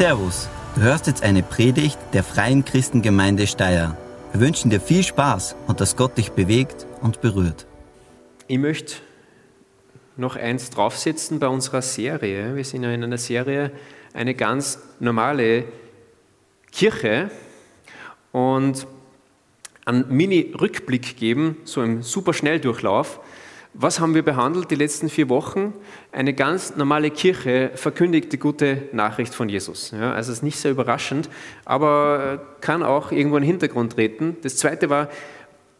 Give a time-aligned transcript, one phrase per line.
[0.00, 3.98] Servus, du hörst jetzt eine Predigt der Freien Christengemeinde Steyr.
[4.32, 7.66] Wir wünschen dir viel Spaß und dass Gott dich bewegt und berührt.
[8.46, 8.94] Ich möchte
[10.16, 12.56] noch eins draufsetzen bei unserer Serie.
[12.56, 13.72] Wir sind ja in einer Serie
[14.14, 15.66] eine ganz normale
[16.72, 17.30] Kirche
[18.32, 18.86] und
[19.84, 23.20] einen Mini-Rückblick geben, so im super Schnelldurchlauf.
[23.72, 25.72] Was haben wir behandelt die letzten vier Wochen?
[26.10, 29.92] Eine ganz normale Kirche verkündigt die gute Nachricht von Jesus.
[29.92, 31.30] Ja, also es ist nicht sehr überraschend,
[31.64, 34.36] aber kann auch irgendwo in den Hintergrund treten.
[34.42, 35.08] Das zweite war,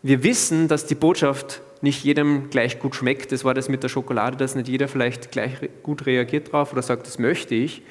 [0.03, 3.33] wir wissen, dass die Botschaft nicht jedem gleich gut schmeckt.
[3.33, 6.83] Das war das mit der Schokolade, dass nicht jeder vielleicht gleich gut reagiert drauf oder
[6.83, 7.83] sagt, das möchte ich.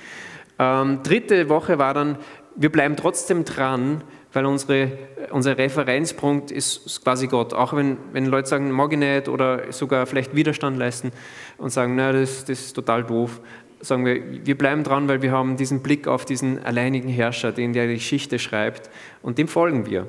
[0.60, 2.18] Ähm, dritte Woche war dann,
[2.56, 4.92] wir bleiben trotzdem dran, weil unsere,
[5.32, 7.54] unser Referenzpunkt ist quasi Gott.
[7.54, 11.12] Auch wenn, wenn Leute sagen, mag ich nicht oder sogar vielleicht Widerstand leisten
[11.58, 13.42] und sagen, na, das, das ist total doof,
[13.82, 17.74] sagen wir, wir bleiben dran, weil wir haben diesen Blick auf diesen alleinigen Herrscher, den
[17.74, 18.90] der Geschichte schreibt
[19.22, 20.08] und dem folgen wir.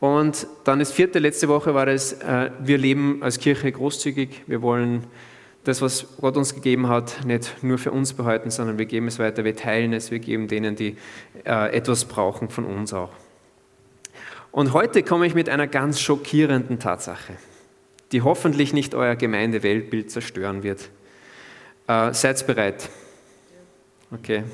[0.00, 4.60] Und dann das vierte, letzte Woche war es, äh, wir leben als Kirche großzügig, wir
[4.60, 5.04] wollen
[5.64, 9.18] das, was Gott uns gegeben hat, nicht nur für uns behalten, sondern wir geben es
[9.18, 10.96] weiter, wir teilen es, wir geben denen, die
[11.44, 13.10] äh, etwas brauchen, von uns auch.
[14.56, 17.34] Und heute komme ich mit einer ganz schockierenden Tatsache,
[18.10, 20.88] die hoffentlich nicht euer Gemeindeweltbild zerstören wird.
[21.86, 22.88] Äh, seid bereit?
[24.10, 24.44] Okay.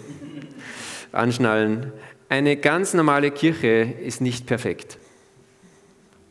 [1.12, 1.92] Anschnallen.
[2.28, 4.98] Eine ganz normale Kirche ist nicht perfekt.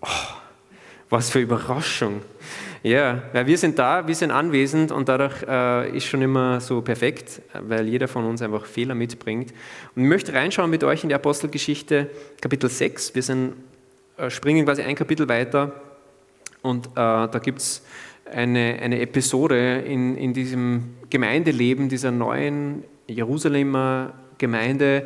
[0.02, 0.08] Oh,
[1.10, 2.24] was für Überraschung.
[2.84, 6.82] Ja, weil wir sind da, wir sind anwesend und dadurch äh, ist schon immer so
[6.82, 9.54] perfekt, weil jeder von uns einfach Fehler mitbringt.
[9.96, 12.10] Und ich möchte reinschauen mit euch in die Apostelgeschichte
[12.42, 13.14] Kapitel 6.
[13.14, 13.54] Wir sind,
[14.18, 15.74] äh, springen quasi ein Kapitel weiter
[16.64, 17.86] und äh, da gibt es
[18.26, 25.06] eine, eine Episode in, in diesem Gemeindeleben dieser neuen Jerusalemer Gemeinde,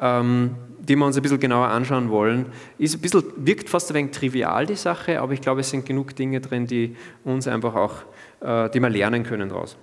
[0.00, 2.46] ähm, die wir uns ein bisschen genauer anschauen wollen.
[2.78, 5.86] Ist ein bisschen, wirkt fast ein wenig trivial, die Sache, aber ich glaube, es sind
[5.86, 7.94] genug Dinge drin, die uns einfach auch,
[8.40, 9.76] äh, die wir lernen können daraus.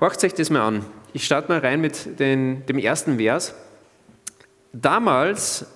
[0.00, 0.84] Horcht euch das mal an.
[1.12, 3.54] Ich starte mal rein mit den, dem ersten Vers.
[4.72, 5.66] Damals,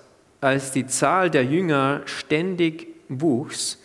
[0.41, 3.79] als die Zahl der Jünger ständig wuchs,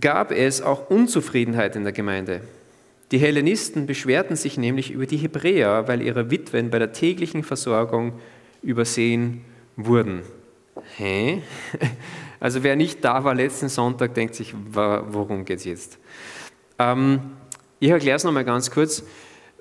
[0.00, 2.42] gab es auch Unzufriedenheit in der Gemeinde.
[3.10, 8.14] Die Hellenisten beschwerten sich nämlich über die Hebräer, weil ihre Witwen bei der täglichen Versorgung
[8.62, 9.44] übersehen
[9.76, 10.22] wurden.
[10.96, 11.42] Hä?
[12.40, 15.98] Also wer nicht da war letzten Sonntag, denkt sich, worum geht es jetzt?
[16.76, 17.20] Ähm,
[17.78, 19.04] ich erkläre es nochmal ganz kurz.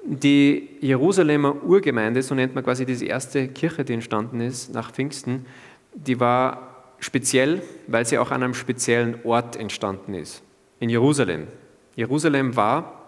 [0.03, 5.45] Die Jerusalemer Urgemeinde, so nennt man quasi diese erste Kirche, die entstanden ist nach Pfingsten,
[5.93, 10.41] die war speziell, weil sie auch an einem speziellen Ort entstanden ist,
[10.79, 11.45] in Jerusalem.
[11.95, 13.03] Jerusalem war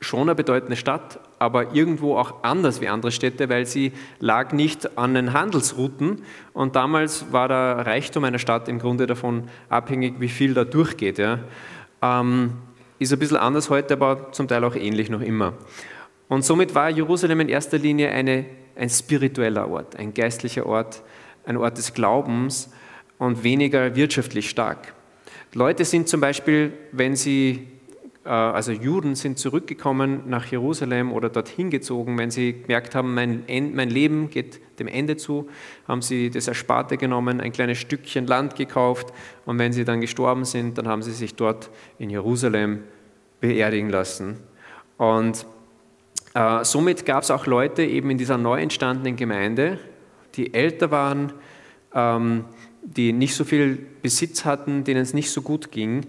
[0.00, 4.96] schon eine bedeutende Stadt, aber irgendwo auch anders wie andere Städte, weil sie lag nicht
[4.96, 6.22] an den Handelsrouten
[6.52, 11.18] und damals war der Reichtum einer Stadt im Grunde davon abhängig, wie viel da durchgeht.
[11.18, 11.40] Ja.
[12.00, 12.52] Ähm,
[13.00, 15.54] ist ein bisschen anders heute, aber zum Teil auch ähnlich noch immer.
[16.28, 18.44] Und somit war Jerusalem in erster Linie eine,
[18.76, 21.02] ein spiritueller Ort, ein geistlicher Ort,
[21.44, 22.70] ein Ort des Glaubens
[23.18, 24.94] und weniger wirtschaftlich stark.
[25.54, 27.66] Leute sind zum Beispiel, wenn sie
[28.28, 33.44] also Juden sind zurückgekommen nach Jerusalem oder dorthin gezogen, wenn sie gemerkt haben, mein,
[33.74, 35.48] mein Leben geht dem Ende zu,
[35.88, 39.12] haben sie das Ersparte genommen, ein kleines Stückchen Land gekauft
[39.44, 42.84] und wenn sie dann gestorben sind, dann haben sie sich dort in Jerusalem
[43.40, 44.36] beerdigen lassen.
[44.98, 45.44] Und
[46.34, 49.78] äh, somit gab es auch Leute eben in dieser neu entstandenen Gemeinde,
[50.36, 51.32] die älter waren,
[51.92, 52.44] ähm,
[52.82, 56.06] die nicht so viel Besitz hatten, denen es nicht so gut ging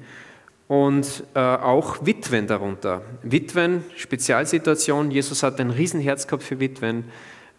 [0.67, 3.01] und äh, auch Witwen darunter.
[3.21, 5.11] Witwen, Spezialsituation.
[5.11, 7.05] Jesus hat ein Riesenherz gehabt für Witwen,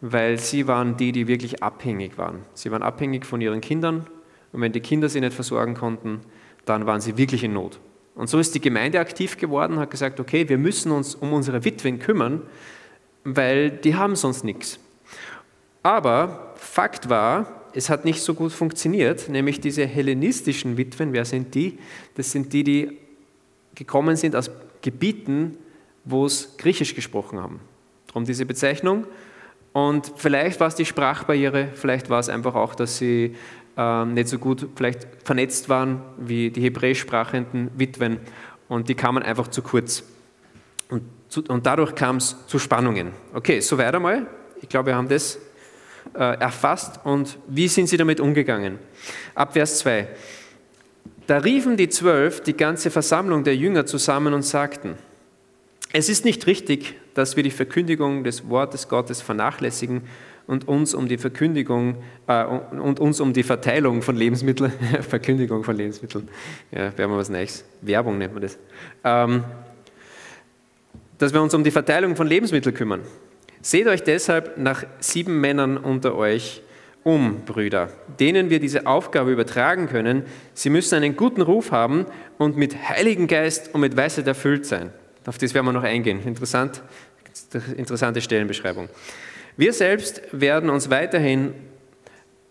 [0.01, 2.41] weil sie waren die, die wirklich abhängig waren.
[2.55, 4.07] Sie waren abhängig von ihren Kindern
[4.53, 6.21] und wenn die Kinder sie nicht versorgen konnten,
[6.65, 7.81] dann waren sie wirklich in Not.
[8.15, 11.65] Und so ist die Gemeinde aktiv geworden, hat gesagt, okay, wir müssen uns um unsere
[11.65, 12.43] Witwen kümmern,
[13.25, 14.79] weil die haben sonst nichts.
[15.83, 21.55] Aber Fakt war, es hat nicht so gut funktioniert, nämlich diese hellenistischen Witwen, wer sind
[21.55, 21.79] die?
[22.15, 22.99] Das sind die, die
[23.75, 24.51] gekommen sind aus
[24.81, 25.59] Gebieten,
[26.05, 27.61] wo es Griechisch gesprochen haben.
[28.07, 29.07] Darum diese Bezeichnung.
[29.73, 33.35] Und vielleicht war es die Sprachbarriere, vielleicht war es einfach auch, dass sie
[33.77, 38.19] äh, nicht so gut vielleicht vernetzt waren wie die hebräisch sprachenden Witwen
[38.69, 40.05] und die kamen einfach zu kurz.
[40.91, 43.09] Und, zu, und dadurch kam es zu Spannungen.
[43.33, 44.29] Okay, so weiter mal.
[44.63, 45.39] Ich glaube, wir haben das
[46.13, 48.79] erfasst und wie sind sie damit umgegangen?
[49.35, 50.09] Ab Vers 2.
[51.27, 54.97] Da riefen die Zwölf die ganze Versammlung der Jünger zusammen und sagten,
[55.93, 60.03] Es ist nicht richtig, dass wir die Verkündigung des Wortes Gottes vernachlässigen
[60.47, 61.97] und uns um die Verkündigung
[62.27, 64.73] äh, und uns um die Verteilung von Lebensmitteln,
[65.09, 66.29] Verkündigung von Lebensmitteln,
[66.71, 68.59] ja, wäre mal was Neues, Werbung nennt man das,
[69.05, 69.45] ähm,
[71.19, 73.01] dass wir uns um die Verteilung von Lebensmitteln kümmern.
[73.65, 76.61] Seht euch deshalb nach sieben Männern unter euch
[77.03, 77.89] um, Brüder,
[78.21, 80.25] denen wir diese Aufgabe übertragen können.
[80.53, 82.05] Sie müssen einen guten Ruf haben
[82.37, 84.93] und mit Heiligen Geist und mit Weisheit erfüllt sein.
[85.25, 86.23] Auf das werden wir noch eingehen.
[86.27, 86.83] Interessant,
[87.75, 88.91] interessante Stellenbeschreibung.
[89.57, 91.55] Wir selbst werden uns weiterhin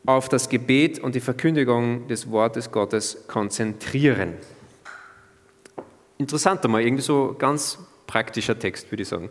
[0.07, 4.33] auf das Gebet und die Verkündigung des Wortes Gottes konzentrieren.
[6.17, 7.77] Interessanter mal, irgendwie so ganz
[8.07, 9.29] praktischer Text, würde ich sagen.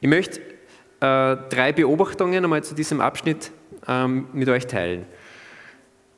[0.00, 0.40] Ich möchte
[1.00, 3.52] drei Beobachtungen einmal zu diesem Abschnitt
[3.86, 5.06] ähm, mit euch teilen.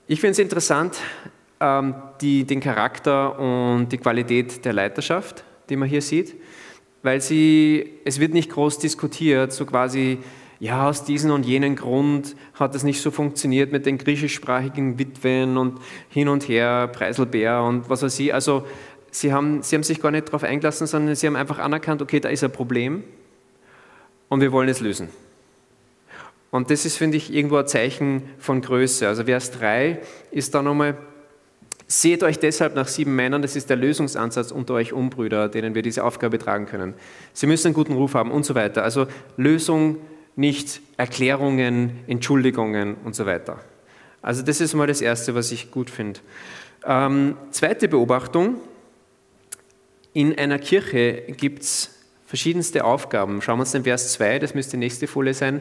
[0.06, 0.96] Ich finde es interessant,
[1.60, 6.34] ähm, die, den Charakter und die Qualität der Leiterschaft, die man hier sieht,
[7.02, 10.18] weil sie, es wird nicht groß diskutiert, so quasi,
[10.58, 15.56] ja, aus diesem und jenem Grund hat es nicht so funktioniert mit den griechischsprachigen Witwen
[15.56, 15.78] und
[16.08, 18.34] hin und her, Preiselbär und was weiß ich.
[18.34, 18.66] Also
[19.10, 22.20] sie haben, sie haben sich gar nicht darauf eingelassen, sondern sie haben einfach anerkannt, okay,
[22.20, 23.04] da ist ein Problem
[24.30, 25.10] und wir wollen es lösen.
[26.50, 29.06] Und das ist, finde ich, irgendwo ein Zeichen von Größe.
[29.06, 30.00] Also Vers 3
[30.30, 30.96] ist da nochmal,
[31.86, 35.74] seht euch deshalb nach sieben Männern, das ist der Lösungsansatz unter euch um, Brüder, denen
[35.74, 36.94] wir diese Aufgabe tragen können.
[37.34, 38.82] Sie müssen einen guten Ruf haben und so weiter.
[38.82, 39.06] Also
[39.36, 39.98] Lösung,
[40.36, 43.60] nicht Erklärungen, Entschuldigungen und so weiter.
[44.22, 46.20] Also das ist mal das Erste, was ich gut finde.
[46.84, 48.56] Ähm, zweite Beobachtung,
[50.12, 51.99] in einer Kirche gibt es
[52.30, 53.42] verschiedenste Aufgaben.
[53.42, 55.60] Schauen wir uns den Vers 2, das müsste die nächste Folie sein.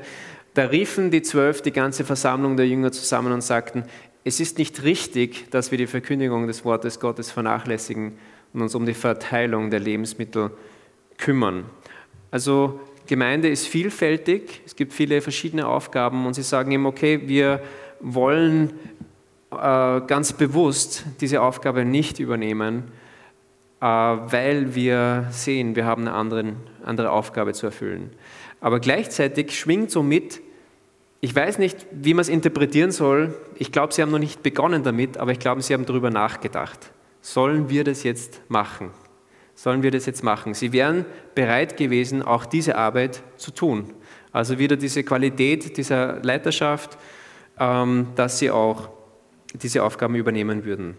[0.54, 3.86] Da riefen die Zwölf die ganze Versammlung der Jünger zusammen und sagten,
[4.24, 8.20] es ist nicht richtig, dass wir die Verkündigung des Wortes Gottes vernachlässigen
[8.54, 10.52] und uns um die Verteilung der Lebensmittel
[11.18, 11.66] kümmern.
[12.30, 17.64] Also Gemeinde ist vielfältig, es gibt viele verschiedene Aufgaben und sie sagen ihm, okay, wir
[18.00, 18.74] wollen
[19.52, 22.92] äh, ganz bewusst diese Aufgabe nicht übernehmen,
[23.80, 26.54] weil wir sehen, wir haben eine andere,
[26.84, 28.12] andere Aufgabe zu erfüllen.
[28.62, 30.42] Aber gleichzeitig schwingt so mit,
[31.22, 33.36] ich weiß nicht, wie man es interpretieren soll.
[33.56, 36.92] Ich glaube, Sie haben noch nicht begonnen damit, aber ich glaube, Sie haben darüber nachgedacht.
[37.22, 38.92] Sollen wir das jetzt machen?
[39.56, 40.54] Sollen wir das jetzt machen?
[40.54, 41.06] Sie wären
[41.36, 43.94] bereit gewesen, auch diese Arbeit zu tun.
[44.32, 46.98] Also wieder diese Qualität dieser Leiterschaft,
[47.60, 48.90] ähm, dass sie auch
[49.54, 50.96] diese Aufgaben übernehmen würden.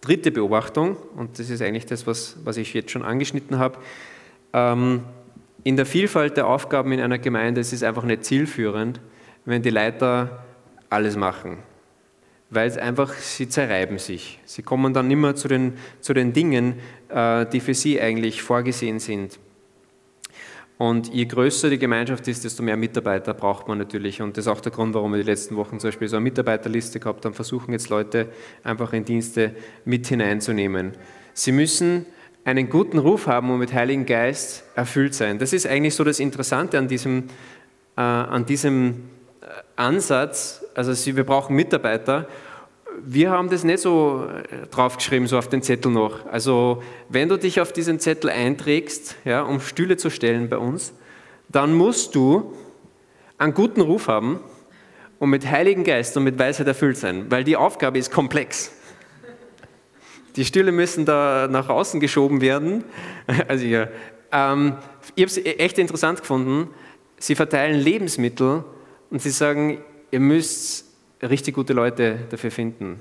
[0.00, 3.78] Dritte Beobachtung, und das ist eigentlich das, was, was ich jetzt schon angeschnitten habe.
[4.52, 5.02] Ähm,
[5.62, 9.00] in der Vielfalt der Aufgaben in einer Gemeinde ist es einfach nicht zielführend,
[9.44, 10.44] wenn die Leiter
[10.88, 11.58] alles machen.
[12.48, 14.40] Weil es einfach, sie zerreiben sich.
[14.44, 16.74] Sie kommen dann nicht mehr zu den, zu den Dingen,
[17.08, 19.38] äh, die für sie eigentlich vorgesehen sind.
[20.80, 24.22] Und je größer die Gemeinschaft ist, desto mehr Mitarbeiter braucht man natürlich.
[24.22, 26.24] Und das ist auch der Grund, warum wir die letzten Wochen zum Beispiel so eine
[26.24, 28.28] Mitarbeiterliste gehabt haben, versuchen jetzt Leute
[28.64, 29.54] einfach in Dienste
[29.84, 30.92] mit hineinzunehmen.
[31.34, 32.06] Sie müssen
[32.44, 35.38] einen guten Ruf haben und mit Heiligen Geist erfüllt sein.
[35.38, 37.24] Das ist eigentlich so das Interessante an diesem,
[37.98, 39.02] äh, an diesem
[39.42, 39.46] äh,
[39.76, 40.64] Ansatz.
[40.74, 42.26] Also sie, wir brauchen Mitarbeiter.
[43.04, 46.26] Wir haben das nicht so äh, draufgeschrieben, so auf den Zettel noch.
[46.26, 50.92] Also wenn du dich auf diesen Zettel einträgst, ja, um Stühle zu stellen bei uns,
[51.48, 52.54] dann musst du
[53.38, 54.40] einen guten Ruf haben
[55.18, 58.72] und mit Heiligen Geist und mit Weisheit erfüllt sein, weil die Aufgabe ist komplex.
[60.36, 62.84] Die Stühle müssen da nach außen geschoben werden.
[63.48, 63.88] Also ja,
[64.32, 64.76] ähm,
[65.14, 66.68] ich habe es echt interessant gefunden.
[67.18, 68.64] Sie verteilen Lebensmittel
[69.10, 69.78] und sie sagen,
[70.10, 70.89] ihr müsst
[71.22, 73.00] richtig gute Leute dafür finden.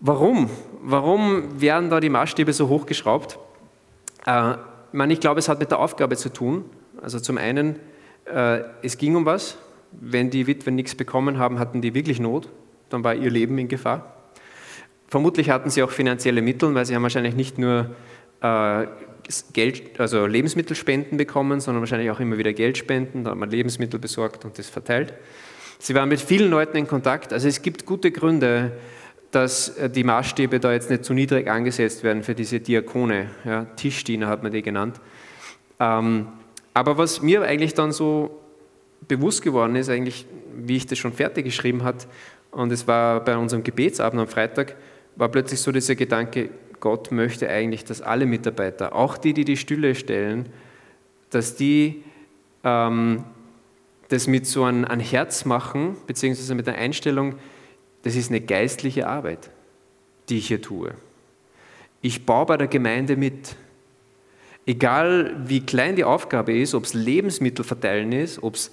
[0.00, 0.50] Warum?
[0.82, 3.38] Warum werden da die Maßstäbe so hochgeschraubt?
[4.26, 4.56] Äh, ich,
[4.92, 6.64] meine, ich glaube, es hat mit der Aufgabe zu tun.
[7.00, 7.76] Also zum einen,
[8.26, 9.58] äh, es ging um was.
[9.92, 12.50] Wenn die Witwen nichts bekommen haben, hatten die wirklich Not.
[12.90, 14.14] Dann war ihr Leben in Gefahr.
[15.08, 17.94] Vermutlich hatten sie auch finanzielle Mittel, weil sie haben wahrscheinlich nicht nur
[18.40, 18.86] äh,
[19.52, 23.24] Geld, also Lebensmittelspenden bekommen, sondern wahrscheinlich auch immer wieder Geldspenden.
[23.24, 25.14] Da hat man Lebensmittel besorgt und das verteilt.
[25.84, 27.30] Sie waren mit vielen Leuten in Kontakt.
[27.34, 28.72] Also es gibt gute Gründe,
[29.30, 33.28] dass äh, die Maßstäbe da jetzt nicht zu niedrig angesetzt werden für diese Diakone.
[33.44, 34.98] Ja, Tischdiener hat man die genannt.
[35.78, 36.28] Ähm,
[36.72, 38.40] aber was mir eigentlich dann so
[39.08, 40.24] bewusst geworden ist, eigentlich,
[40.56, 42.06] wie ich das schon fertig geschrieben hat,
[42.50, 44.76] und es war bei unserem Gebetsabend am Freitag,
[45.16, 46.48] war plötzlich so dieser Gedanke,
[46.80, 50.48] Gott möchte eigentlich, dass alle Mitarbeiter, auch die, die die Stühle stellen,
[51.28, 52.04] dass die
[52.62, 53.24] ähm,
[54.14, 57.34] das mit so einem, einem Herz machen, beziehungsweise mit der Einstellung,
[58.02, 59.50] das ist eine geistliche Arbeit,
[60.28, 60.94] die ich hier tue.
[62.00, 63.56] Ich baue bei der Gemeinde mit.
[64.66, 68.70] Egal wie klein die Aufgabe ist, ob es Lebensmittel verteilen ist, ob es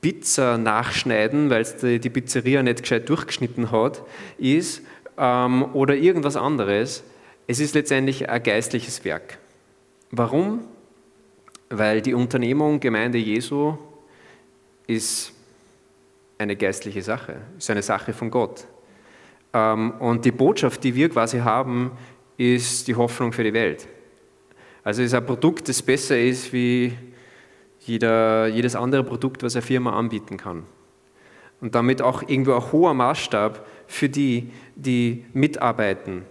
[0.00, 4.02] Pizza nachschneiden, weil es die, die Pizzeria nicht gescheit durchgeschnitten hat,
[4.38, 4.82] ist,
[5.18, 7.02] ähm, oder irgendwas anderes,
[7.46, 9.38] es ist letztendlich ein geistliches Werk.
[10.10, 10.60] Warum?
[11.68, 13.76] Weil die Unternehmung Gemeinde Jesu
[14.88, 15.32] ist
[16.38, 18.66] eine geistliche Sache, ist eine Sache von Gott.
[19.52, 21.92] Ähm, und die Botschaft, die wir quasi haben,
[22.36, 23.86] ist die Hoffnung für die Welt.
[24.82, 26.96] Also ist ein Produkt, das besser ist wie
[27.80, 30.64] jeder, jedes andere Produkt, was eine Firma anbieten kann.
[31.60, 36.22] Und damit auch irgendwo ein hoher Maßstab für die, die mitarbeiten.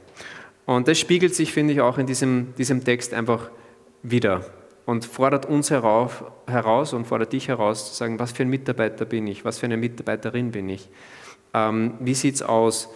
[0.66, 3.52] Und das spiegelt sich, finde ich, auch in diesem, diesem Text einfach
[4.04, 4.46] wieder
[4.88, 9.04] und fordert uns herauf, heraus und fordert dich heraus, zu sagen, was für ein Mitarbeiter
[9.04, 10.88] bin ich, was für eine Mitarbeiterin bin ich.
[11.54, 12.88] Ähm, wie sieht es aus?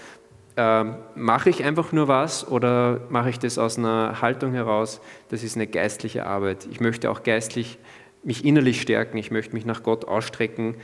[0.55, 5.01] Ähm, mache ich einfach nur was oder mache ich das aus einer Haltung heraus?
[5.29, 6.65] Das ist eine geistliche Arbeit.
[6.71, 7.77] Ich möchte auch geistlich
[8.23, 10.75] mich innerlich stärken, ich möchte mich nach Gott ausstrecken,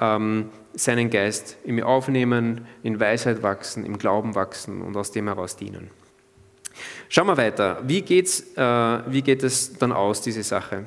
[0.00, 5.26] ähm, seinen Geist in mir aufnehmen, in Weisheit wachsen, im Glauben wachsen und aus dem
[5.26, 5.90] heraus dienen.
[7.08, 7.82] Schauen wir weiter.
[7.86, 8.62] Wie, geht's, äh,
[9.06, 10.84] wie geht es dann aus, diese Sache?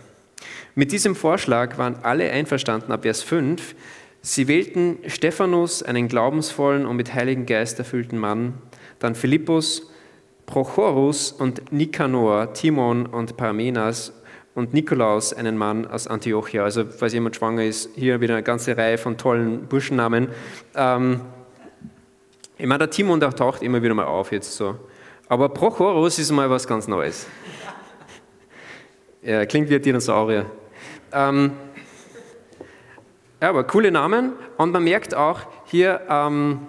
[0.75, 3.75] Mit diesem Vorschlag waren alle einverstanden ab Vers 5.
[4.21, 8.53] Sie wählten Stephanus, einen glaubensvollen und mit Heiligen Geist erfüllten Mann,
[8.99, 9.89] dann Philippus,
[10.45, 14.13] Prochorus und Nikanor, Timon und Parmenas
[14.55, 16.63] und Nikolaus, einen Mann aus Antiochia.
[16.63, 20.27] Also, falls jemand schwanger ist, hier wieder eine ganze Reihe von tollen Burschennamen.
[20.75, 21.21] Ähm,
[22.57, 24.75] ich meine, der Timon, der taucht immer wieder mal auf jetzt so.
[25.29, 27.27] Aber Prochorus ist mal was ganz Neues.
[29.21, 30.47] Er klingt wie ein Dinosaurier.
[31.13, 31.51] Ähm,
[33.39, 34.33] ja, aber coole Namen.
[34.57, 36.61] Und man merkt auch hier, ähm,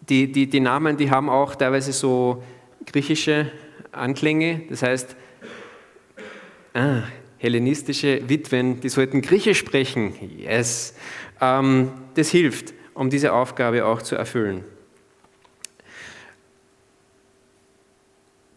[0.00, 2.42] die, die, die Namen, die haben auch teilweise so
[2.86, 3.52] griechische
[3.92, 4.62] Anklänge.
[4.68, 5.14] Das heißt,
[6.74, 7.02] ah,
[7.38, 10.12] hellenistische Witwen, die sollten Griechisch sprechen.
[10.38, 10.96] Yes.
[11.40, 14.64] Ähm, das hilft, um diese Aufgabe auch zu erfüllen.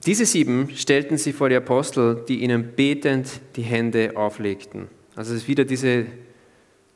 [0.06, 4.88] Diese sieben stellten sie vor die Apostel, die ihnen betend die Hände auflegten.
[5.16, 6.06] Also es ist wieder diese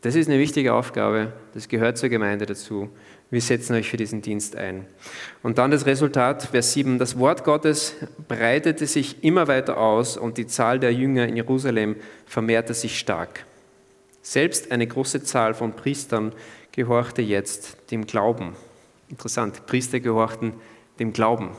[0.01, 2.89] das ist eine wichtige Aufgabe, das gehört zur Gemeinde dazu.
[3.29, 4.85] Wir setzen euch für diesen Dienst ein.
[5.43, 6.97] Und dann das Resultat, Vers 7.
[6.99, 7.95] Das Wort Gottes
[8.29, 13.45] breitete sich immer weiter aus und die Zahl der Jünger in Jerusalem vermehrte sich stark.
[14.21, 16.31] Selbst eine große Zahl von Priestern
[16.71, 18.55] gehorchte jetzt dem Glauben.
[19.09, 20.53] Interessant, Priester gehorchten
[20.97, 21.49] dem Glauben.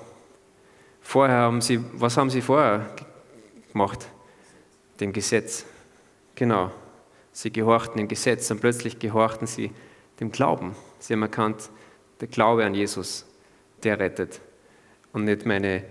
[1.01, 2.95] Vorher haben sie, was haben sie vorher
[3.73, 4.07] gemacht?
[5.01, 5.65] Dem Gesetz.
[6.35, 6.71] Genau,
[7.33, 9.71] Sie gehorchten dem Gesetz und plötzlich gehorchten sie
[10.19, 10.75] dem Glauben.
[10.99, 11.71] Sie haben erkannt,
[12.21, 13.27] der Glaube an Jesus,
[13.83, 14.41] der rettet
[15.13, 15.85] und nicht meine,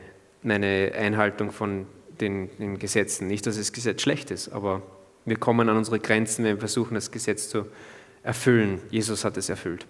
[0.44, 1.88] meine Einhaltung von
[2.20, 3.28] den, den Gesetzen.
[3.28, 4.82] Nicht, dass das Gesetz schlecht ist, aber
[5.26, 7.66] wir kommen an unsere Grenzen, wenn wir versuchen, das Gesetz zu
[8.22, 8.82] erfüllen.
[8.90, 9.88] Jesus hat es erfüllt.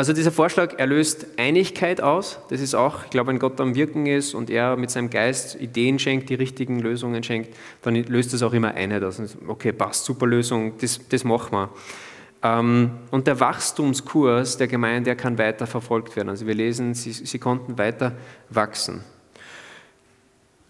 [0.00, 2.38] Also dieser Vorschlag, er löst Einigkeit aus.
[2.48, 5.60] Das ist auch, ich glaube, wenn Gott am Wirken ist und er mit seinem Geist
[5.60, 9.20] Ideen schenkt, die richtigen Lösungen schenkt, dann löst das auch immer Einheit aus.
[9.46, 11.68] Okay, passt, super Lösung, das, das machen wir.
[12.42, 16.30] Ähm, und der Wachstumskurs der Gemeinde, der kann weiter verfolgt werden.
[16.30, 18.16] Also wir lesen, sie, sie konnten weiter
[18.48, 19.04] wachsen.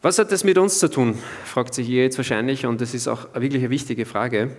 [0.02, 3.06] Was hat das mit uns zu tun, fragt sich ihr jetzt wahrscheinlich, und das ist
[3.06, 4.56] auch wirklich eine wichtige Frage.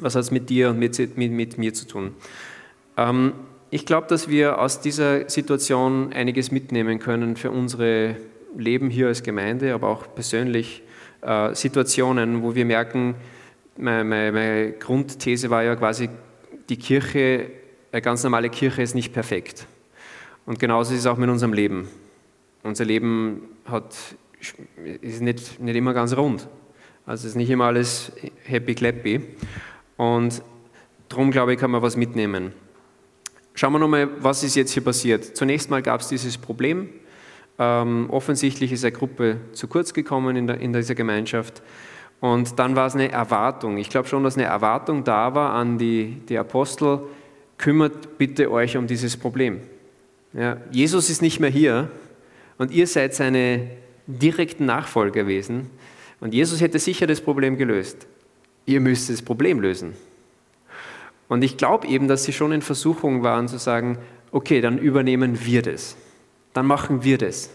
[0.00, 2.16] Was hat es mit dir und mit, mit, mit mir zu tun?
[2.96, 3.32] Ähm,
[3.76, 8.16] ich glaube, dass wir aus dieser Situation einiges mitnehmen können für unsere
[8.56, 10.82] Leben hier als Gemeinde, aber auch persönlich
[11.20, 13.16] äh, Situationen, wo wir merken,
[13.76, 16.08] meine, meine, Grundthese war ja quasi,
[16.70, 17.50] die Kirche,
[17.92, 19.66] eine ganz normale Kirche ist nicht perfekt.
[20.46, 21.86] Und genauso ist es auch mit unserem Leben.
[22.62, 23.94] Unser Leben hat,
[25.02, 26.48] ist nicht, nicht immer ganz rund.
[27.04, 28.10] Also es ist nicht immer alles
[28.44, 29.20] happy clappy.
[29.98, 30.42] Und
[31.10, 32.54] darum glaube ich, kann man was mitnehmen.
[33.58, 35.34] Schauen wir nochmal, was ist jetzt hier passiert.
[35.34, 36.90] Zunächst mal gab es dieses Problem.
[37.58, 41.62] Ähm, offensichtlich ist eine Gruppe zu kurz gekommen in, der, in dieser Gemeinschaft.
[42.20, 43.78] Und dann war es eine Erwartung.
[43.78, 47.00] Ich glaube schon, dass eine Erwartung da war an die, die Apostel,
[47.56, 49.62] kümmert bitte euch um dieses Problem.
[50.34, 51.90] Ja, Jesus ist nicht mehr hier
[52.58, 53.70] und ihr seid seine
[54.06, 55.70] direkten Nachfolger gewesen.
[56.20, 58.06] Und Jesus hätte sicher das Problem gelöst.
[58.66, 59.94] Ihr müsst das Problem lösen.
[61.28, 63.98] Und ich glaube eben, dass sie schon in Versuchung waren zu sagen,
[64.30, 65.96] okay, dann übernehmen wir das.
[66.52, 67.50] Dann machen wir das.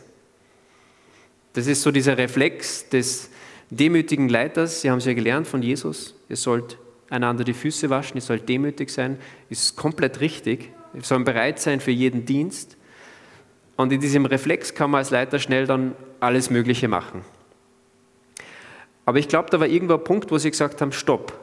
[1.53, 3.29] Das ist so dieser Reflex des
[3.69, 4.81] demütigen Leiters.
[4.81, 6.15] Sie haben es ja gelernt von Jesus.
[6.29, 6.77] Ihr sollt
[7.09, 9.17] einander die Füße waschen, ihr sollt demütig sein.
[9.49, 10.71] Ist komplett richtig.
[10.93, 12.77] Wir sollen bereit sein für jeden Dienst.
[13.75, 17.23] Und in diesem Reflex kann man als Leiter schnell dann alles Mögliche machen.
[19.05, 21.37] Aber ich glaube, da war irgendwo ein Punkt, wo sie gesagt haben, stopp.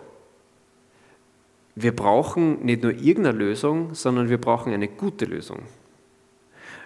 [1.80, 5.60] Wir brauchen nicht nur irgendeine Lösung, sondern wir brauchen eine gute Lösung.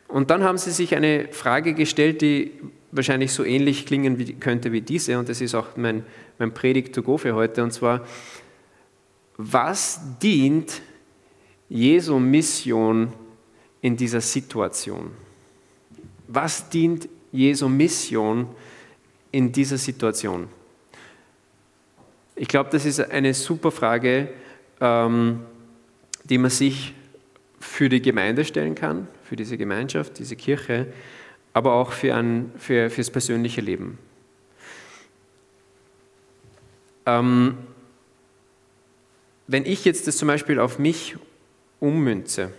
[0.07, 2.53] Und dann haben sie sich eine Frage gestellt, die
[2.91, 6.05] wahrscheinlich so ähnlich klingen wie, könnte wie diese, und das ist auch mein,
[6.39, 8.07] mein Predigt to go für heute, und zwar,
[9.39, 10.83] was dient
[11.71, 13.15] Jesu Mission
[13.81, 15.13] in dieser Situation?
[16.29, 18.47] Was dient Jesu Mission
[19.31, 20.49] in dieser Situation?
[22.37, 24.29] Ich glaube, das ist eine super Frage,
[24.83, 26.95] die man sich
[27.61, 30.89] für die Gemeinde stellen kann, für diese Gemeinschaft, diese Kirche,
[31.53, 33.99] aber auch für, ein, für fürs persönliche Leben.
[37.07, 37.59] Ähm,
[39.47, 41.17] wenn ich jetzt das zum Beispiel auf mich
[41.79, 42.51] ummünze,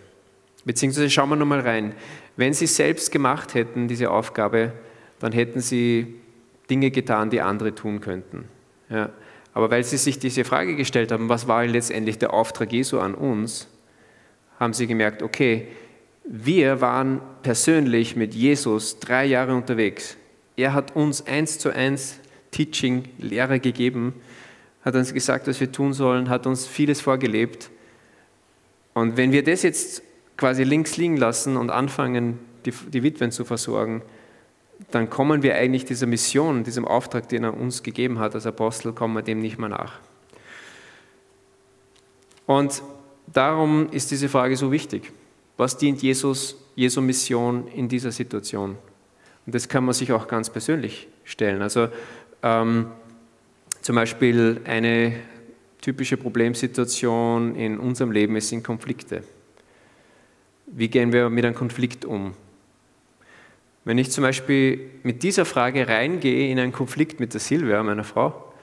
[0.64, 1.94] beziehungsweise schauen wir nochmal rein,
[2.38, 4.74] wenn Sie selbst gemacht hätten, diese Aufgabe,
[5.20, 6.16] dann hätten Sie
[6.70, 8.46] Dinge getan, die andere tun könnten.
[8.90, 9.10] Ja.
[9.54, 13.14] Aber weil Sie sich diese Frage gestellt haben, was war letztendlich der Auftrag Jesu an
[13.14, 13.68] uns,
[14.60, 15.68] haben Sie gemerkt, okay,
[16.26, 20.18] wir waren persönlich mit Jesus drei Jahre unterwegs.
[20.56, 22.20] Er hat uns eins zu eins
[22.52, 24.14] Teaching, Lehre gegeben,
[24.86, 27.70] hat uns gesagt, was wir tun sollen, hat uns vieles vorgelebt.
[28.94, 30.04] Und wenn wir das jetzt
[30.38, 34.02] quasi links liegen lassen und anfangen, die, die Witwen zu versorgen,
[34.92, 38.94] dann kommen wir eigentlich dieser Mission, diesem Auftrag, den er uns gegeben hat als Apostel,
[38.94, 40.00] kommen wir dem nicht mehr nach.
[42.46, 42.84] Und
[43.28, 45.12] darum ist diese Frage so wichtig.
[45.58, 48.78] Was dient Jesus, Jesu Mission in dieser Situation?
[49.46, 51.62] Und das kann man sich auch ganz persönlich stellen.
[51.62, 51.90] Also
[52.42, 52.88] ähm,
[53.82, 55.14] zum Beispiel eine
[55.82, 59.24] typische Problemsituation in unserem Leben sind Konflikte.
[60.66, 62.34] Wie gehen wir mit einem Konflikt um?
[63.86, 68.04] Wenn ich zum Beispiel mit dieser Frage reingehe in einen Konflikt mit der Silvia, meiner
[68.04, 68.54] Frau,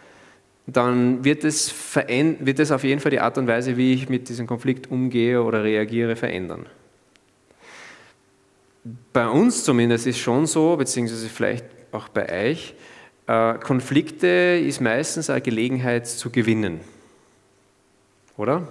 [0.67, 1.75] dann wird es,
[2.07, 5.43] wird es auf jeden Fall die Art und Weise, wie ich mit diesem Konflikt umgehe
[5.43, 6.67] oder reagiere, verändern.
[9.13, 12.75] Bei uns zumindest ist schon so, beziehungsweise vielleicht auch bei euch,
[13.27, 16.81] äh, Konflikte ist meistens eine Gelegenheit zu gewinnen.
[18.37, 18.69] Oder?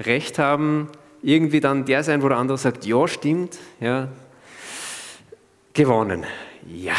[0.00, 0.88] Recht haben,
[1.22, 4.08] irgendwie dann der sein, wo der andere sagt, ja, stimmt, ja,
[5.78, 6.26] gewonnen.
[6.66, 6.96] Ja.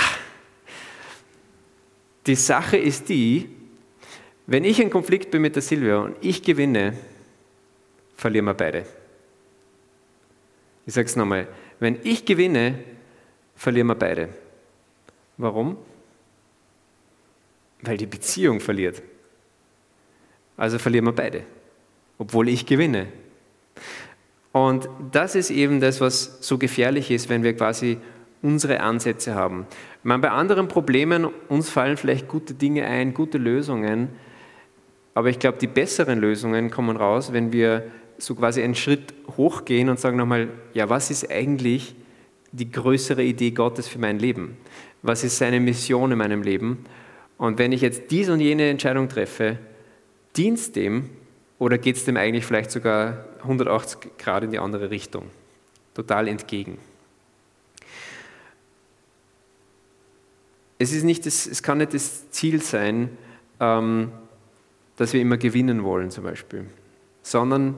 [2.26, 3.50] Die Sache ist die,
[4.48, 6.94] wenn ich in Konflikt bin mit der Silvia und ich gewinne,
[8.16, 8.86] verlieren wir beide.
[10.86, 11.50] Ich sage es nochmal,
[11.82, 12.80] wenn ich gewinne,
[13.54, 14.30] verlieren wir beide.
[15.36, 15.76] Warum?
[17.82, 19.02] Weil die Beziehung verliert.
[20.56, 21.44] Also verlieren wir beide,
[22.18, 23.08] obwohl ich gewinne.
[24.54, 27.98] Und das ist eben das, was so gefährlich ist, wenn wir quasi
[28.42, 29.68] unsere Ansätze haben.
[30.04, 34.10] Meine, bei anderen Problemen, uns fallen vielleicht gute Dinge ein, gute Lösungen,
[35.14, 37.84] aber ich glaube, die besseren Lösungen kommen raus, wenn wir
[38.18, 41.96] so quasi einen Schritt hochgehen und sagen nochmal, ja, was ist eigentlich
[42.52, 44.58] die größere Idee Gottes für mein Leben?
[45.02, 46.86] Was ist seine Mission in meinem Leben?
[47.38, 49.58] Und wenn ich jetzt diese und jene Entscheidung treffe,
[50.36, 51.10] dient dem
[51.58, 55.26] oder geht es dem eigentlich vielleicht sogar 180 Grad in die andere Richtung?
[55.94, 56.78] Total entgegen.
[60.80, 63.10] Es, ist nicht das, es kann nicht das Ziel sein,
[63.60, 64.12] ähm,
[64.96, 66.66] dass wir immer gewinnen wollen zum Beispiel,
[67.22, 67.76] sondern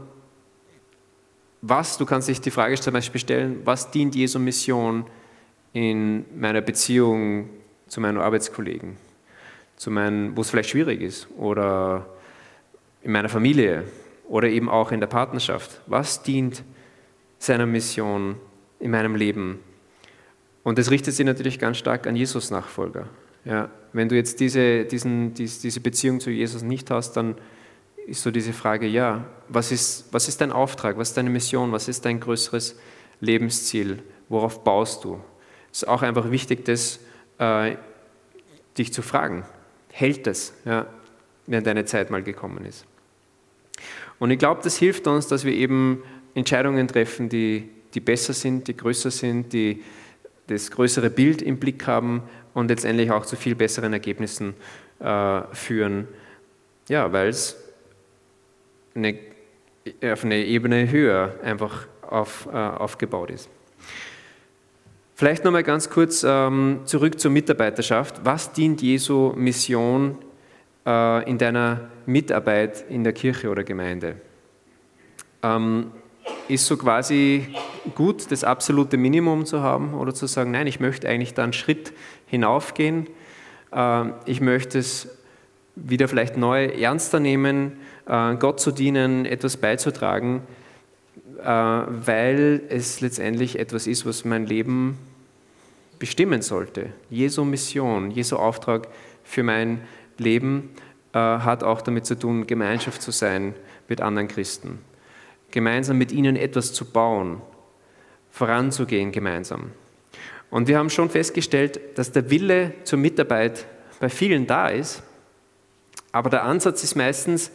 [1.61, 5.05] was, du kannst dich die Frage zum Beispiel stellen, was dient Jesu Mission
[5.73, 7.49] in meiner Beziehung
[7.87, 8.97] zu meinen Arbeitskollegen,
[9.75, 12.07] zu meinen, wo es vielleicht schwierig ist oder
[13.03, 13.83] in meiner Familie
[14.27, 15.81] oder eben auch in der Partnerschaft.
[15.87, 16.63] Was dient
[17.37, 18.35] seiner Mission
[18.79, 19.59] in meinem Leben?
[20.63, 23.07] Und das richtet sich natürlich ganz stark an Jesus-Nachfolger.
[23.45, 27.35] Ja, wenn du jetzt diese, diesen, diese Beziehung zu Jesus nicht hast, dann
[28.05, 31.71] ist so diese Frage, ja, was ist, was ist dein Auftrag, was ist deine Mission,
[31.71, 32.77] was ist dein größeres
[33.19, 35.19] Lebensziel, worauf baust du?
[35.71, 36.99] Es ist auch einfach wichtig, das,
[37.39, 37.75] äh,
[38.77, 39.45] dich zu fragen.
[39.89, 40.85] Hält das, ja,
[41.47, 42.85] wenn deine Zeit mal gekommen ist?
[44.19, 46.03] Und ich glaube, das hilft uns, dass wir eben
[46.35, 49.81] Entscheidungen treffen, die, die besser sind, die größer sind, die,
[50.47, 52.23] das größere Bild im Blick haben
[52.53, 54.53] und letztendlich auch zu viel besseren Ergebnissen
[54.99, 56.07] äh, führen,
[56.89, 57.55] ja, weil es
[58.95, 59.17] eine,
[60.03, 63.49] auf eine Ebene höher einfach auf, äh, aufgebaut ist.
[65.15, 68.21] Vielleicht nochmal ganz kurz ähm, zurück zur Mitarbeiterschaft.
[68.23, 70.17] Was dient Jesu Mission
[70.85, 74.15] äh, in deiner Mitarbeit in der Kirche oder Gemeinde?
[75.43, 75.91] Ähm,
[76.51, 77.47] ist so quasi
[77.95, 81.53] gut, das absolute Minimum zu haben oder zu sagen, nein, ich möchte eigentlich da einen
[81.53, 81.93] Schritt
[82.27, 83.07] hinaufgehen
[83.71, 85.07] äh, ich möchte es
[85.75, 87.73] wieder vielleicht neu ernster nehmen,
[88.07, 90.41] äh, Gott zu dienen, etwas beizutragen,
[91.39, 94.97] äh, weil es letztendlich etwas ist, was mein Leben
[95.99, 96.87] bestimmen sollte.
[97.09, 98.87] Jesu Mission, Jesu Auftrag
[99.23, 99.81] für mein
[100.17, 100.69] Leben
[101.13, 103.53] hat auch damit zu tun, Gemeinschaft zu sein
[103.89, 104.79] mit anderen Christen,
[105.51, 107.41] gemeinsam mit ihnen etwas zu bauen,
[108.31, 109.71] voranzugehen gemeinsam.
[110.49, 113.65] Und wir haben schon festgestellt, dass der Wille zur Mitarbeit
[113.99, 115.03] bei vielen da ist,
[116.11, 117.51] aber der Ansatz ist meistens,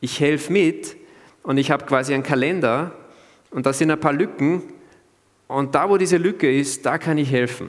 [0.00, 0.96] ich helfe mit
[1.42, 2.92] und ich habe quasi einen Kalender
[3.50, 4.62] und da sind ein paar Lücken
[5.46, 7.68] und da, wo diese Lücke ist, da kann ich helfen.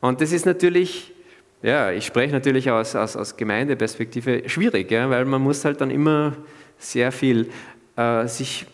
[0.00, 1.14] Und das ist natürlich,
[1.62, 5.90] ja, ich spreche natürlich aus, aus, aus Gemeindeperspektive schwierig, ja, weil man muss halt dann
[5.90, 6.36] immer
[6.76, 7.48] sehr viel
[7.96, 8.66] äh, sich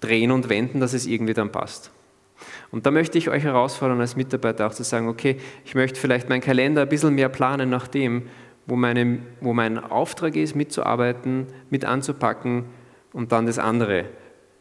[0.00, 1.90] drehen und wenden, dass es irgendwie dann passt.
[2.70, 6.28] Und da möchte ich euch herausfordern als Mitarbeiter auch zu sagen, okay, ich möchte vielleicht
[6.28, 8.22] meinen Kalender ein bisschen mehr planen nach dem,
[8.66, 12.64] wo, meine, wo mein Auftrag ist, mitzuarbeiten, mit anzupacken
[13.12, 14.06] und dann das andere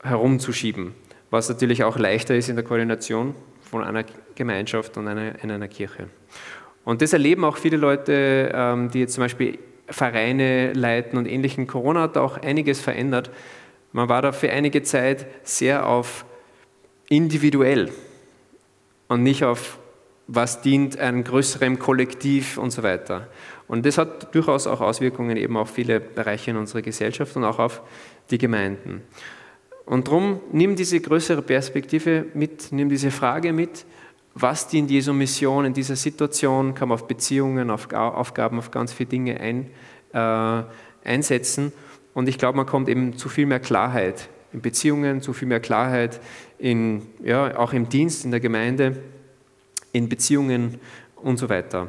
[0.03, 0.93] herumzuschieben.
[1.29, 4.03] Was natürlich auch leichter ist in der Koordination von einer
[4.35, 6.07] Gemeinschaft und einer, in einer Kirche.
[6.83, 11.67] Und das erleben auch viele Leute, ähm, die jetzt zum Beispiel Vereine leiten und ähnlichen.
[11.67, 13.29] Corona hat auch einiges verändert.
[13.93, 16.25] Man war da für einige Zeit sehr auf
[17.09, 17.91] individuell
[19.07, 19.79] und nicht auf
[20.27, 23.27] was dient einem größeren Kollektiv und so weiter.
[23.67, 27.59] Und das hat durchaus auch Auswirkungen eben auf viele Bereiche in unserer Gesellschaft und auch
[27.59, 27.81] auf
[28.29, 29.01] die Gemeinden.
[29.85, 33.85] Und darum nimm diese größere Perspektive mit, nimm diese Frage mit,
[34.33, 38.93] was dient Jesu Mission in dieser Situation, kann man auf Beziehungen, auf Aufgaben, auf ganz
[38.93, 39.69] viele Dinge ein,
[40.13, 40.63] äh,
[41.03, 41.73] einsetzen.
[42.13, 45.59] Und ich glaube, man kommt eben zu viel mehr Klarheit in Beziehungen, zu viel mehr
[45.59, 46.19] Klarheit,
[46.59, 48.97] in, ja, auch im Dienst, in der Gemeinde,
[49.93, 50.79] in Beziehungen
[51.15, 51.87] und so weiter.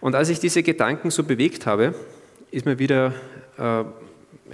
[0.00, 1.94] Und als ich diese Gedanken so bewegt habe,
[2.50, 3.12] ist mir wieder
[3.58, 3.84] äh,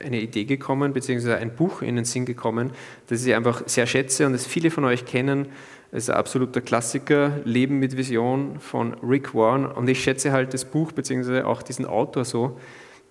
[0.04, 2.72] eine Idee gekommen, beziehungsweise ein Buch in den Sinn gekommen,
[3.08, 5.46] das ich einfach sehr schätze und das viele von euch kennen.
[5.92, 9.66] Es ist ein absoluter Klassiker, Leben mit Vision von Rick Warren.
[9.66, 12.58] Und ich schätze halt das Buch, beziehungsweise auch diesen Autor so,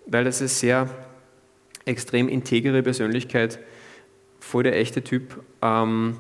[0.06, 0.90] weil das eine sehr
[1.86, 3.60] extrem integere Persönlichkeit
[4.40, 5.42] voll der echte Typ.
[5.62, 6.18] Ähm,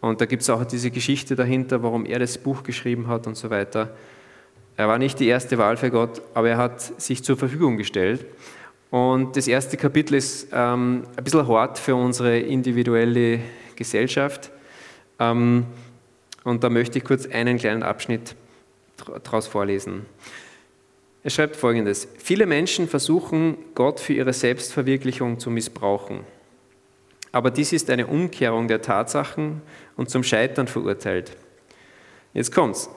[0.00, 3.36] und da gibt es auch diese Geschichte dahinter, warum er das Buch geschrieben hat und
[3.36, 3.94] so weiter.
[4.76, 8.24] Er war nicht die erste Wahl für Gott, aber er hat sich zur Verfügung gestellt.
[8.90, 13.40] Und das erste Kapitel ist ähm, ein bisschen hart für unsere individuelle
[13.76, 14.50] Gesellschaft.
[15.18, 15.66] Ähm,
[16.44, 18.34] und da möchte ich kurz einen kleinen Abschnitt
[19.24, 20.06] daraus vorlesen.
[21.24, 26.20] Er schreibt folgendes: Viele Menschen versuchen, Gott für ihre Selbstverwirklichung zu missbrauchen.
[27.30, 29.62] Aber dies ist eine Umkehrung der Tatsachen
[29.96, 31.36] und zum Scheitern verurteilt.
[32.34, 32.90] Jetzt kommt's.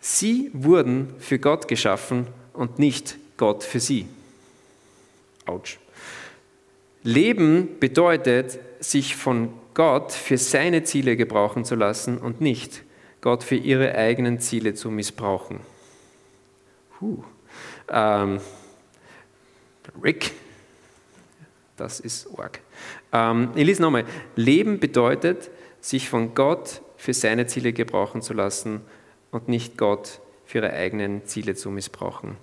[0.00, 4.06] Sie wurden für Gott geschaffen und nicht Gott für sie.
[5.46, 5.78] Autsch.
[7.02, 12.82] Leben bedeutet, sich von Gott für seine Ziele gebrauchen zu lassen und nicht
[13.20, 15.60] Gott für ihre eigenen Ziele zu missbrauchen.
[17.00, 17.22] Huh.
[17.90, 18.40] Ähm,
[20.02, 20.32] Rick,
[21.76, 22.60] das ist arg.
[23.12, 24.04] Ähm, ich lese nochmal.
[24.36, 25.50] Leben bedeutet,
[25.80, 28.82] sich von Gott für seine Ziele gebrauchen zu lassen
[29.30, 32.36] und nicht Gott für ihre eigenen Ziele zu missbrauchen.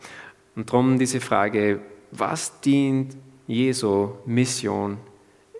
[0.55, 1.79] Und darum diese Frage,
[2.11, 4.97] was dient Jesu Mission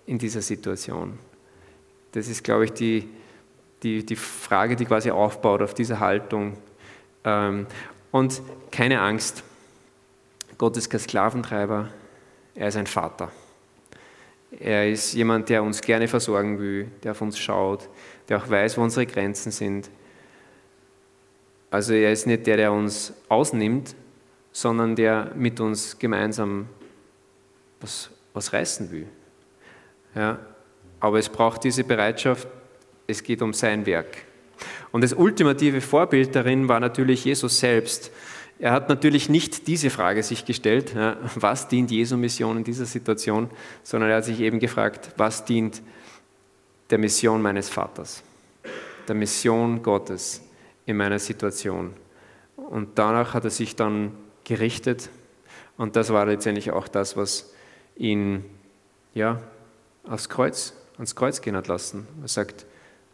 [0.05, 1.19] in dieser Situation?
[2.13, 3.07] Das ist, glaube ich, die,
[3.83, 6.57] die, die Frage, die quasi aufbaut auf dieser Haltung.
[7.23, 7.67] Ähm,
[8.11, 9.43] und keine Angst,
[10.57, 11.89] Gott ist kein Sklaventreiber,
[12.55, 13.31] er ist ein Vater.
[14.59, 17.89] Er ist jemand, der uns gerne versorgen will, der auf uns schaut,
[18.29, 19.89] der auch weiß, wo unsere Grenzen sind.
[21.69, 23.95] Also er ist nicht der, der uns ausnimmt,
[24.51, 26.67] sondern der mit uns gemeinsam
[27.79, 29.07] was, was reißen will.
[30.15, 30.39] Ja,
[30.99, 32.47] aber es braucht diese Bereitschaft,
[33.05, 34.25] es geht um sein Werk.
[34.91, 38.11] Und das ultimative Vorbild darin war natürlich Jesus selbst.
[38.59, 40.95] Er hat natürlich nicht diese Frage sich gestellt,
[41.35, 43.49] was dient Jesu Mission in dieser Situation,
[43.83, 45.81] sondern er hat sich eben gefragt, was dient
[46.89, 48.23] der Mission meines Vaters,
[49.07, 50.41] der Mission Gottes
[50.85, 51.93] in meiner Situation.
[52.55, 55.09] Und danach hat er sich dann gerichtet
[55.77, 57.53] und das war letztendlich auch das, was
[57.95, 58.43] ihn
[59.13, 59.41] ja,
[60.03, 62.07] aufs Kreuz, ans Kreuz gehen hat lassen.
[62.21, 62.65] Er sagt,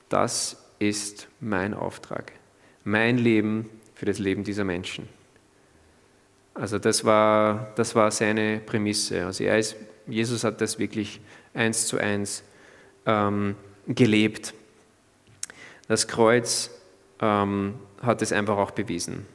[0.08, 2.32] das ist mein Auftrag,
[2.86, 5.10] mein Leben für das Leben dieser Menschen.
[6.54, 9.26] Also das war, das war seine Prämisse.
[9.26, 9.76] Also ist,
[10.08, 11.20] Jesus hat das wirklich
[11.54, 12.44] eins zu eins
[13.06, 13.56] ähm,
[13.88, 14.54] gelebt.
[15.88, 16.70] Das Kreuz
[17.20, 19.26] ähm, hat es einfach auch bewiesen.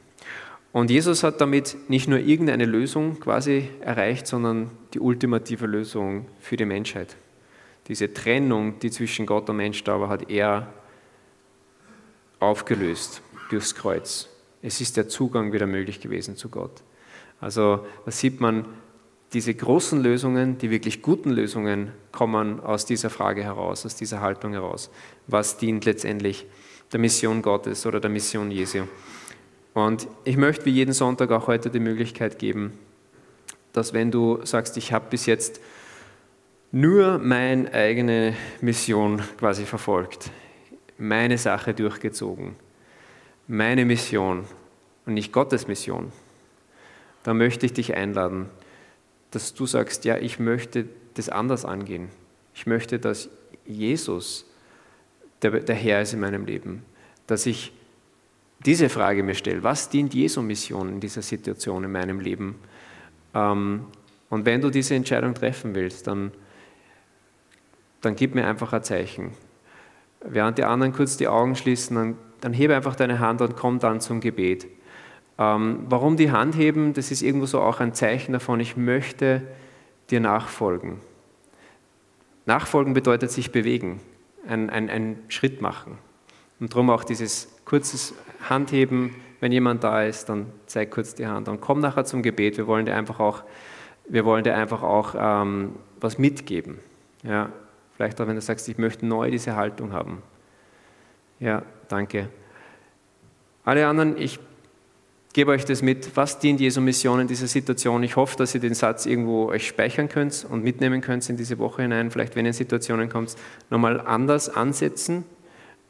[0.71, 6.57] Und Jesus hat damit nicht nur irgendeine Lösung quasi erreicht, sondern die ultimative Lösung für
[6.57, 7.15] die Menschheit.
[7.87, 10.71] Diese Trennung, die zwischen Gott und Mensch da war, hat er
[12.39, 14.29] aufgelöst durchs Kreuz.
[14.61, 16.83] Es ist der Zugang wieder möglich gewesen zu Gott.
[17.39, 18.65] Also da sieht man,
[19.33, 24.53] diese großen Lösungen, die wirklich guten Lösungen kommen aus dieser Frage heraus, aus dieser Haltung
[24.53, 24.89] heraus.
[25.27, 26.47] Was dient letztendlich
[26.91, 28.85] der Mission Gottes oder der Mission Jesu?
[29.73, 32.73] Und ich möchte wie jeden Sonntag auch heute die Möglichkeit geben,
[33.71, 35.61] dass wenn du sagst, ich habe bis jetzt
[36.71, 40.31] nur meine eigene Mission quasi verfolgt,
[40.97, 42.55] meine Sache durchgezogen,
[43.47, 44.45] meine Mission
[45.05, 46.11] und nicht Gottes Mission,
[47.23, 48.49] dann möchte ich dich einladen,
[49.31, 52.09] dass du sagst, ja, ich möchte das anders angehen.
[52.53, 53.29] Ich möchte, dass
[53.65, 54.45] Jesus
[55.41, 56.83] der, der Herr ist in meinem Leben.
[57.27, 57.71] Dass ich
[58.65, 62.55] diese Frage mir stelle, was dient Jesu Mission in dieser Situation in meinem Leben?
[63.33, 63.85] Ähm,
[64.29, 66.31] und wenn du diese Entscheidung treffen willst, dann,
[68.01, 69.31] dann gib mir einfach ein Zeichen.
[70.21, 73.79] Während die anderen kurz die Augen schließen, dann, dann hebe einfach deine Hand und komm
[73.79, 74.67] dann zum Gebet.
[75.39, 76.93] Ähm, warum die Hand heben?
[76.93, 79.41] Das ist irgendwo so auch ein Zeichen davon, ich möchte
[80.09, 80.99] dir nachfolgen.
[82.45, 84.01] Nachfolgen bedeutet sich bewegen,
[84.47, 85.97] einen Schritt machen.
[86.59, 88.13] Und darum auch dieses kurzes
[88.49, 92.57] Handheben, wenn jemand da ist, dann zeig kurz die Hand und komm nachher zum Gebet.
[92.57, 93.43] Wir wollen dir einfach auch,
[94.07, 96.79] wir wollen dir einfach auch ähm, was mitgeben.
[97.23, 97.49] Ja,
[97.95, 100.21] vielleicht auch, wenn du sagst, ich möchte neu diese Haltung haben.
[101.39, 102.27] Ja, danke.
[103.63, 104.39] Alle anderen, ich
[105.39, 108.03] gebe euch das mit, was dient Jesu Mission in dieser Situation.
[108.03, 111.57] Ich hoffe, dass ihr den Satz irgendwo euch speichern könnt und mitnehmen könnt in diese
[111.59, 112.11] Woche hinein.
[112.11, 113.37] Vielleicht, wenn ihr in Situationen kommt,
[113.69, 115.23] nochmal anders ansetzen.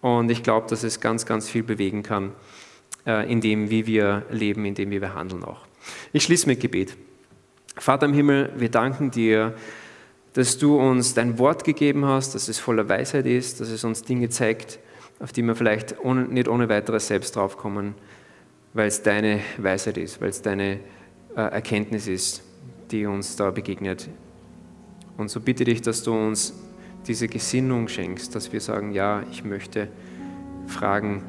[0.01, 2.33] Und ich glaube, dass es ganz, ganz viel bewegen kann,
[3.07, 5.65] äh, in dem, wie wir leben, in dem, wie wir handeln auch.
[6.13, 6.95] Ich schließe mit Gebet.
[7.75, 9.55] Vater im Himmel, wir danken dir,
[10.33, 14.03] dass du uns dein Wort gegeben hast, dass es voller Weisheit ist, dass es uns
[14.03, 14.77] Dinge zeigt,
[15.19, 17.95] auf die wir vielleicht nicht ohne weiteres selbst draufkommen
[18.73, 20.79] weil es deine Weisheit ist, weil es deine
[21.35, 22.43] äh, Erkenntnis ist,
[22.91, 24.09] die uns da begegnet.
[25.17, 26.53] Und so bitte dich, dass du uns
[27.07, 29.87] diese Gesinnung schenkst, dass wir sagen, ja, ich möchte
[30.67, 31.23] fragen,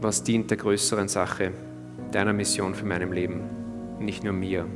[0.00, 1.52] was dient der größeren Sache,
[2.12, 3.40] deiner Mission für meinem Leben,
[3.98, 4.66] nicht nur mir.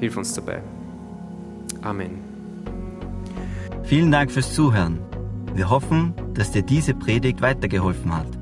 [0.00, 0.62] Hilf uns dabei.
[1.82, 2.18] Amen.
[3.84, 4.98] Vielen Dank fürs Zuhören.
[5.54, 8.41] Wir hoffen, dass dir diese Predigt weitergeholfen hat.